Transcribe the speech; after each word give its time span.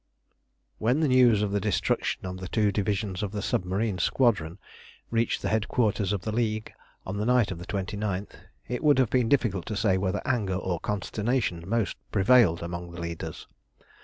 When 0.79 0.99
the 1.01 1.07
news 1.07 1.43
of 1.43 1.51
the 1.51 1.59
destruction 1.61 2.25
of 2.25 2.39
the 2.39 2.47
two 2.47 2.71
divisions 2.71 3.21
of 3.21 3.31
the 3.31 3.41
submarine 3.43 3.99
squadron 3.99 4.57
reached 5.11 5.43
the 5.43 5.49
headquarters 5.49 6.11
of 6.11 6.21
the 6.23 6.31
League 6.31 6.73
on 7.05 7.17
the 7.17 7.25
night 7.27 7.51
of 7.51 7.59
the 7.59 7.67
29th, 7.67 8.33
it 8.67 8.83
would 8.83 8.97
have 8.97 9.11
been 9.11 9.29
difficult 9.29 9.67
to 9.67 9.77
say 9.77 9.99
whether 9.99 10.23
anger 10.25 10.55
or 10.55 10.79
consternation 10.79 11.69
most 11.69 11.97
prevailed 12.11 12.63
among 12.63 12.89
the 12.89 12.99
leaders. 12.99 13.47